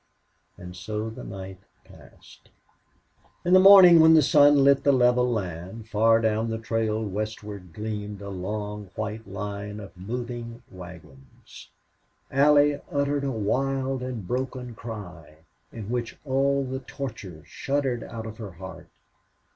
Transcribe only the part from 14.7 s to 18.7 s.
cry, in which all the torture shuddered out of her